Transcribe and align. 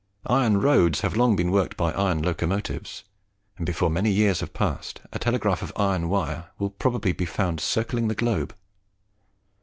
Iron 0.25 0.59
roads 0.59 1.01
have 1.01 1.15
long 1.15 1.35
been 1.35 1.51
worked 1.51 1.77
by 1.77 1.91
iron 1.91 2.23
locomotives; 2.23 3.03
and 3.57 3.67
before 3.67 3.91
many 3.91 4.09
years 4.09 4.39
have 4.39 4.51
passed 4.51 4.99
a 5.13 5.19
telegraph 5.19 5.61
of 5.61 5.71
iron 5.75 6.09
wire 6.09 6.49
will 6.57 6.71
probably 6.71 7.11
be 7.11 7.25
found 7.25 7.59
circling 7.61 8.07
the 8.07 8.15
globe. 8.15 8.55